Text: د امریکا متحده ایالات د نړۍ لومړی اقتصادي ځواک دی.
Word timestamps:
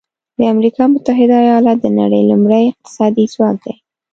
د 0.37 0.39
امریکا 0.53 0.83
متحده 0.93 1.35
ایالات 1.45 1.77
د 1.81 1.87
نړۍ 1.99 2.21
لومړی 2.29 2.63
اقتصادي 2.71 3.25
ځواک 3.33 3.57
دی. 3.65 3.75